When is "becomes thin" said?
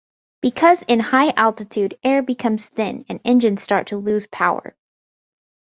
2.23-3.05